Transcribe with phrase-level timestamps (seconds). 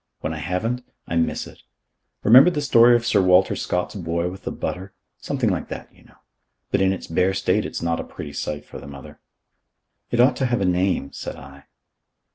[0.21, 1.61] When I haven't, I miss it.
[2.23, 4.93] Remember the story of Sir Walter Scott's boy with the butter?
[5.19, 6.17] Something like that, you know.
[6.71, 9.19] But in its bare state it's not a pretty sight for the mother."
[10.09, 11.65] "It ought to have a name," said I.